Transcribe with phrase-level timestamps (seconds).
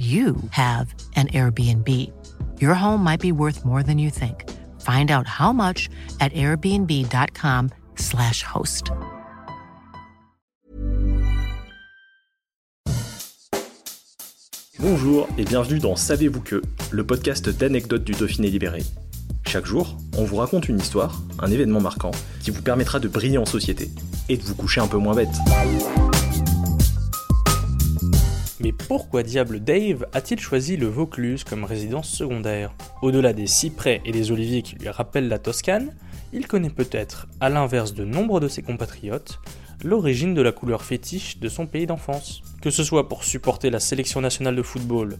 [0.00, 1.86] you have an Airbnb.
[2.58, 4.48] Your home might be worth more than you think.
[4.80, 8.92] Find out how much at airbnb.com/slash host.
[14.78, 18.82] Bonjour et bienvenue dans Savez-vous que, le podcast d'anecdotes du Dauphiné libéré.
[19.46, 23.36] Chaque jour, on vous raconte une histoire, un événement marquant, qui vous permettra de briller
[23.36, 23.90] en société
[24.30, 25.28] et de vous coucher un peu moins bête.
[28.62, 34.12] Mais pourquoi diable Dave a-t-il choisi le Vaucluse comme résidence secondaire Au-delà des cyprès et
[34.12, 35.94] des oliviers qui lui rappellent la Toscane,
[36.34, 39.40] il connaît peut-être, à l'inverse de nombre de ses compatriotes,
[39.82, 42.42] l'origine de la couleur fétiche de son pays d'enfance.
[42.60, 45.16] Que ce soit pour supporter la sélection nationale de football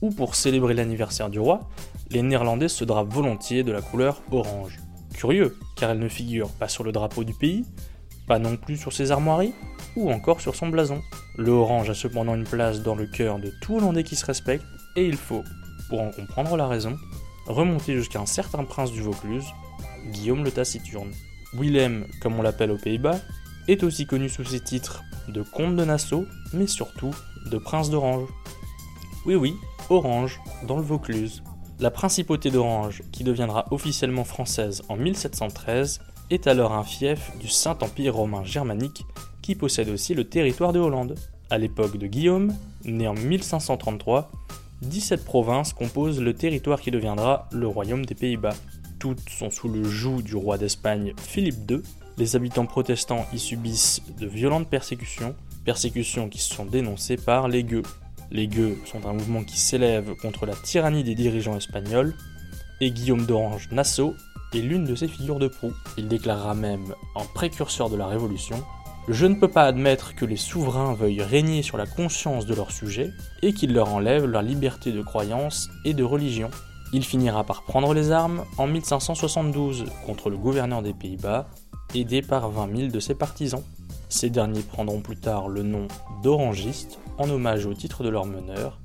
[0.00, 1.68] ou pour célébrer l'anniversaire du roi,
[2.10, 4.78] les Néerlandais se drapent volontiers de la couleur orange.
[5.14, 7.64] Curieux, car elle ne figure pas sur le drapeau du pays,
[8.28, 9.54] pas non plus sur ses armoiries,
[9.96, 11.00] ou encore sur son blason.
[11.36, 14.64] Le orange a cependant une place dans le cœur de tout Hollandais qui se respecte,
[14.94, 15.42] et il faut,
[15.88, 16.96] pour en comprendre la raison,
[17.46, 19.46] remonter jusqu'à un certain prince du Vaucluse,
[20.12, 21.12] Guillaume le Taciturne.
[21.54, 23.18] Willem, comme on l'appelle aux Pays-Bas,
[23.66, 27.14] est aussi connu sous ses titres de comte de Nassau, mais surtout
[27.50, 28.28] de prince d'Orange.
[29.26, 29.56] Oui oui,
[29.90, 31.42] Orange, dans le Vaucluse.
[31.80, 38.14] La principauté d'Orange, qui deviendra officiellement française en 1713, est alors un fief du Saint-Empire
[38.14, 39.04] romain germanique
[39.44, 41.16] qui possède aussi le territoire de Hollande.
[41.50, 42.54] À l'époque de Guillaume,
[42.86, 44.32] né en 1533,
[44.80, 48.54] 17 provinces composent le territoire qui deviendra le royaume des Pays-Bas.
[48.98, 51.82] Toutes sont sous le joug du roi d'Espagne Philippe II.
[52.16, 55.34] Les habitants protestants y subissent de violentes persécutions,
[55.66, 57.82] persécutions qui sont dénoncées par les gueux.
[58.30, 62.14] Les gueux sont un mouvement qui s'élève contre la tyrannie des dirigeants espagnols,
[62.80, 64.14] et Guillaume d'Orange Nassau
[64.54, 65.74] est l'une de ses figures de proue.
[65.98, 68.64] Il déclarera même, en précurseur de la Révolution,
[69.08, 72.70] Je ne peux pas admettre que les souverains veuillent régner sur la conscience de leurs
[72.70, 73.10] sujets
[73.42, 76.50] et qu'ils leur enlèvent leur liberté de croyance et de religion.
[76.94, 81.48] Il finira par prendre les armes en 1572 contre le gouverneur des Pays-Bas,
[81.94, 83.62] aidé par 20 000 de ses partisans.
[84.08, 85.86] Ces derniers prendront plus tard le nom
[86.22, 88.80] d'orangistes en hommage au titre de leur meneur,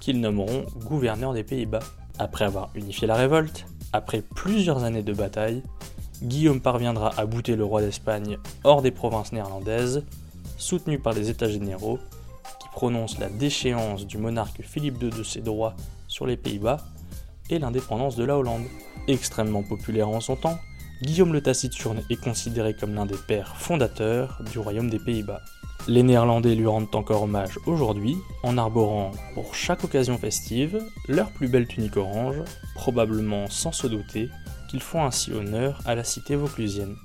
[0.00, 1.84] qu'ils nommeront gouverneur des Pays-Bas.
[2.18, 5.62] Après avoir unifié la révolte, après plusieurs années de bataille,
[6.22, 10.04] Guillaume parviendra à bouter le roi d'Espagne hors des provinces néerlandaises,
[10.56, 11.98] soutenu par les États généraux,
[12.60, 15.74] qui prononcent la déchéance du monarque Philippe II de ses droits
[16.06, 16.78] sur les Pays-Bas
[17.50, 18.62] et l'indépendance de la Hollande.
[19.08, 20.58] Extrêmement populaire en son temps,
[21.02, 25.40] Guillaume le Taciturne est considéré comme l'un des pères fondateurs du royaume des Pays-Bas.
[25.88, 31.48] Les Néerlandais lui rendent encore hommage aujourd'hui en arborant pour chaque occasion festive leur plus
[31.48, 32.36] belle tunique orange,
[32.76, 34.30] probablement sans se douter
[34.72, 36.96] qu'ils font ainsi honneur à la cité vauclusienne.